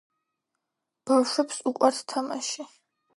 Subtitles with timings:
[1.11, 2.67] ბავშვებს უყვართ თამაში